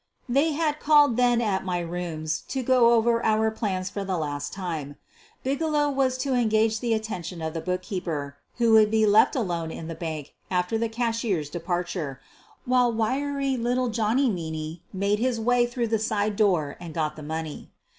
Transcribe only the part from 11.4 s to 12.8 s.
de QUEEN OF THE BURGLARS 221 parture,